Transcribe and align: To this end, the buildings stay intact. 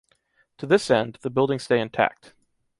To 0.57 0.65
this 0.65 0.89
end, 0.89 1.19
the 1.21 1.29
buildings 1.29 1.61
stay 1.61 1.79
intact. 1.79 2.33